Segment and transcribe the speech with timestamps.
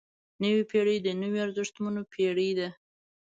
[0.41, 2.69] نوې پېړۍ د نویو ارزښتونو پېړۍ ده.